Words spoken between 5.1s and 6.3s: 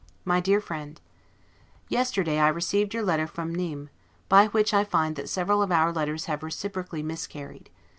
that several of our letters